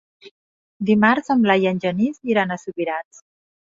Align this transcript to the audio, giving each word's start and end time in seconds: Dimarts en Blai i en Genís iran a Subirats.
Dimarts 0.89 1.29
en 1.35 1.45
Blai 1.45 1.67
i 1.67 1.69
en 1.73 1.81
Genís 1.85 2.19
iran 2.33 2.57
a 2.57 2.61
Subirats. 2.63 3.23